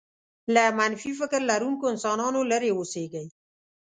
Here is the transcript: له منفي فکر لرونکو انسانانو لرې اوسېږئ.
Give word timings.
له 0.53 0.63
منفي 0.79 1.11
فکر 1.19 1.39
لرونکو 1.49 1.85
انسانانو 1.93 2.39
لرې 2.51 2.69
اوسېږئ. 2.75 3.27